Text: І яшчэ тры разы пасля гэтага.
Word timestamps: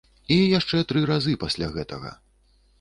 І 0.35 0.37
яшчэ 0.59 0.81
тры 0.93 1.05
разы 1.13 1.37
пасля 1.45 1.71
гэтага. 1.79 2.19